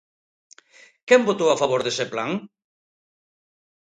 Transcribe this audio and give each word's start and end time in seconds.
Quen 1.07 1.21
votou 1.29 1.49
a 1.51 1.59
favor 1.61 1.81
dese 1.83 2.05
plan? 2.13 2.31